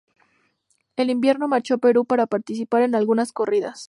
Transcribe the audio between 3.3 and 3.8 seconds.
corridas.